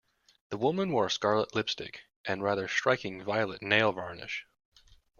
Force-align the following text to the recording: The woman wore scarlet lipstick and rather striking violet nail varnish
The 0.49 0.57
woman 0.57 0.91
wore 0.91 1.11
scarlet 1.11 1.53
lipstick 1.53 2.01
and 2.25 2.41
rather 2.41 2.67
striking 2.67 3.23
violet 3.23 3.61
nail 3.61 3.91
varnish 3.91 4.47